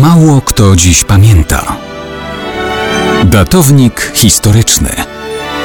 Mało 0.00 0.40
kto 0.40 0.76
dziś 0.76 1.04
pamięta. 1.04 1.76
Datownik 3.24 4.12
historyczny 4.14 4.90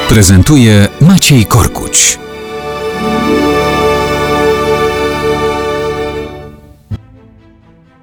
prezentuje 0.09 0.87
Maciej 1.01 1.45
Korkuć. 1.45 2.19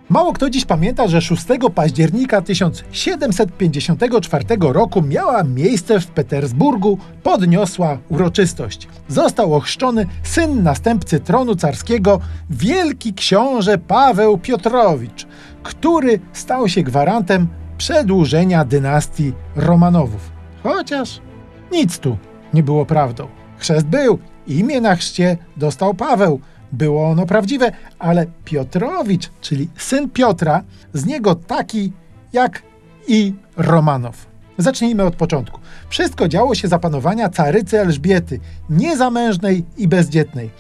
Mało 0.09 0.33
kto 0.33 0.51
dziś 0.51 0.65
pamięta, 0.65 1.09
że 1.09 1.21
6 1.21 1.45
października 1.75 2.43
1754 2.43 4.45
roku 4.61 5.03
miała 5.03 5.45
miejsce 5.45 6.01
w 6.01 6.07
Petersburgu 6.07 6.99
podniosła 7.23 7.99
uroczystość. 8.09 8.89
Został 9.09 9.55
ochrzczony 9.55 10.07
syn 10.23 10.63
następcy 10.63 11.21
tronu 11.21 11.57
carskiego, 11.57 12.21
wielki 12.51 13.15
książę 13.15 13.79
Paweł 13.79 14.39
Piotrowicz, 14.39 15.27
który 15.63 16.21
stał 16.33 16.69
się 16.69 16.83
gwarantem 16.83 17.49
przedłużenia 17.79 18.65
dynastii 18.65 19.33
Romanowów. 19.57 20.31
Chociaż 20.63 21.21
nic 21.73 21.99
tu 21.99 22.17
nie 22.55 22.63
było 22.63 22.87
prawdą. 22.87 23.29
Chrzest 23.59 23.87
był, 23.87 24.19
imię 24.47 24.81
na 24.81 24.97
chrzcie 24.97 25.37
dostał 25.57 25.95
Paweł, 25.95 26.41
było 26.73 27.09
ono 27.11 27.27
prawdziwe, 27.27 27.73
ale 27.99 28.27
Piotrowicz, 28.45 29.31
czyli 29.41 29.69
syn 29.77 30.11
Piotra, 30.11 30.63
z 30.93 31.07
niego 31.07 31.35
taki 31.35 31.93
jak 32.33 32.63
i 33.09 33.35
Romanow. 33.57 34.27
Zacznijmy 34.59 35.05
od 35.05 35.17
początku. 35.17 35.61
Wszystko 35.89 36.29
działo 36.29 36.55
się 36.55 36.69
za 36.69 36.79
panowania 36.79 37.29
carycy 37.29 37.81
Elżbiety, 37.81 38.41
niezamężnej 38.71 39.65
i 39.77 39.89
bezdzietnej. 39.89 40.51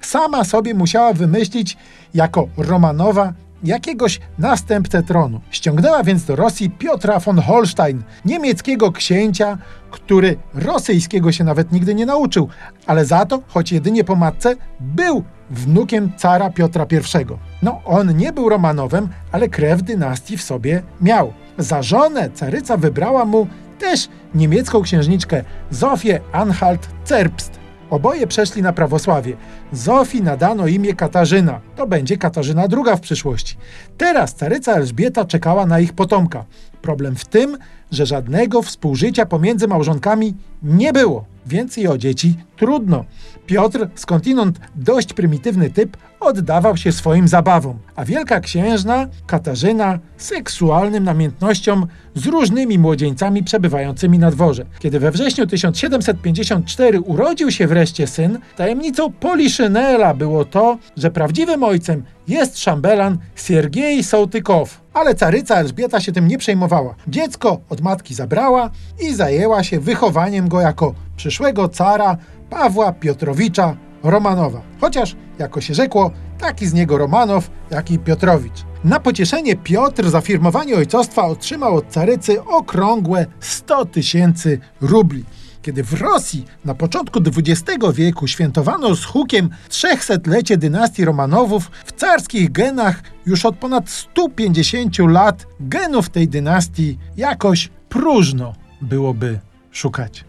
Sama 0.00 0.44
sobie 0.44 0.74
musiała 0.74 1.12
wymyślić 1.12 1.76
jako 2.14 2.48
Romanowa 2.56 3.32
jakiegoś 3.64 4.20
następcę 4.38 5.02
tronu. 5.02 5.40
Ściągnęła 5.50 6.02
więc 6.02 6.24
do 6.24 6.36
Rosji 6.36 6.70
Piotra 6.70 7.18
von 7.18 7.38
Holstein, 7.38 8.02
niemieckiego 8.24 8.92
księcia, 8.92 9.58
który 9.90 10.36
rosyjskiego 10.54 11.32
się 11.32 11.44
nawet 11.44 11.72
nigdy 11.72 11.94
nie 11.94 12.06
nauczył, 12.06 12.48
ale 12.86 13.04
za 13.04 13.26
to, 13.26 13.42
choć 13.48 13.72
jedynie 13.72 14.04
po 14.04 14.16
matce, 14.16 14.56
był 14.80 15.24
wnukiem 15.50 16.12
cara 16.16 16.50
Piotra 16.50 16.86
I. 16.94 17.26
No, 17.62 17.80
on 17.84 18.16
nie 18.16 18.32
był 18.32 18.48
Romanowem, 18.48 19.08
ale 19.32 19.48
krew 19.48 19.82
dynastii 19.82 20.36
w 20.36 20.42
sobie 20.42 20.82
miał. 21.00 21.32
Za 21.58 21.82
żonę 21.82 22.30
caryca 22.30 22.76
wybrała 22.76 23.24
mu 23.24 23.46
też 23.78 24.08
niemiecką 24.34 24.82
księżniczkę 24.82 25.44
Zofię 25.70 26.20
Anhalt-Zerbst. 26.32 27.65
Oboje 27.90 28.26
przeszli 28.26 28.62
na 28.62 28.72
prawosławie. 28.72 29.36
Zofii 29.72 30.22
nadano 30.22 30.66
imię 30.66 30.94
Katarzyna. 30.94 31.60
To 31.76 31.86
będzie 31.86 32.16
Katarzyna 32.16 32.62
II 32.62 32.96
w 32.96 33.00
przyszłości. 33.00 33.56
Teraz 33.98 34.34
caryca 34.34 34.72
Elżbieta 34.72 35.24
czekała 35.24 35.66
na 35.66 35.80
ich 35.80 35.92
potomka. 35.92 36.44
Problem 36.82 37.16
w 37.16 37.24
tym, 37.24 37.58
że 37.90 38.06
żadnego 38.06 38.62
współżycia 38.62 39.26
pomiędzy 39.26 39.68
małżonkami 39.68 40.34
nie 40.62 40.92
było, 40.92 41.24
więc 41.46 41.78
i 41.78 41.88
o 41.88 41.98
dzieci 41.98 42.34
trudno. 42.56 43.04
Piotr, 43.46 43.88
skądinąd 43.94 44.60
dość 44.74 45.12
prymitywny 45.12 45.70
typ, 45.70 45.96
oddawał 46.20 46.76
się 46.76 46.92
swoim 46.92 47.28
zabawom, 47.28 47.78
a 47.96 48.04
wielka 48.04 48.40
księżna 48.40 49.06
Katarzyna 49.26 49.98
seksualnym 50.16 51.04
namiętnościom 51.04 51.86
z 52.14 52.26
różnymi 52.26 52.78
młodzieńcami 52.78 53.44
przebywającymi 53.44 54.18
na 54.18 54.30
dworze. 54.30 54.66
Kiedy 54.78 55.00
we 55.00 55.10
wrześniu 55.10 55.46
1754 55.46 57.00
urodził 57.00 57.50
się 57.50 57.66
wreszcie 57.66 58.06
syn, 58.06 58.38
tajemnicą 58.56 59.12
Poliszynela 59.12 60.14
było 60.14 60.44
to, 60.44 60.78
że 60.96 61.10
prawdziwym 61.10 61.62
ojcem 61.62 62.02
jest 62.28 62.58
szambelan 62.58 63.18
Siergiej 63.34 64.04
Sołtykow. 64.04 64.80
Ale 64.94 65.14
caryca 65.14 65.54
Elżbieta 65.54 66.00
się 66.00 66.12
tym 66.12 66.28
nie 66.28 66.38
przejmowała. 66.38 66.94
Dziecko 67.08 67.60
od 67.68 67.80
matki 67.80 68.14
zabrała 68.14 68.70
i 69.00 69.14
zajęła 69.14 69.64
się 69.64 69.80
wychowaniem 69.80 70.48
go 70.48 70.60
jako 70.60 70.94
przyszłego 71.16 71.68
cara 71.68 72.16
Pawła 72.50 72.92
Piotrowicza 72.92 73.76
Romanowa. 74.02 74.62
Chociaż, 74.80 75.16
jako 75.38 75.60
się 75.60 75.74
rzekło, 75.74 76.10
taki 76.38 76.66
z 76.66 76.74
niego 76.74 76.98
Romanow, 76.98 77.50
jak 77.70 77.90
i 77.90 77.98
Piotrowicz. 77.98 78.64
Na 78.84 79.00
pocieszenie 79.00 79.56
Piotr 79.56 80.10
za 80.10 80.20
firmowanie 80.20 80.76
ojcostwa 80.76 81.24
otrzymał 81.24 81.74
od 81.74 81.88
carycy 81.88 82.44
okrągłe 82.44 83.26
100 83.40 83.84
tysięcy 83.84 84.58
rubli. 84.80 85.24
Kiedy 85.66 85.84
w 85.84 85.92
Rosji 85.92 86.44
na 86.64 86.74
początku 86.74 87.20
XX 87.36 87.78
wieku 87.94 88.26
świętowano 88.26 88.94
z 88.94 89.04
hukiem 89.04 89.50
300-lecie 89.68 90.56
dynastii 90.56 91.04
Romanowów, 91.04 91.70
w 91.84 91.92
carskich 91.92 92.52
genach 92.52 93.02
już 93.26 93.46
od 93.46 93.56
ponad 93.56 93.90
150 93.90 94.98
lat 94.98 95.46
genów 95.60 96.08
tej 96.08 96.28
dynastii 96.28 96.98
jakoś 97.16 97.70
próżno 97.88 98.52
byłoby 98.80 99.40
szukać. 99.70 100.24